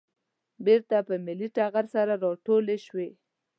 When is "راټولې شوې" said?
2.23-3.09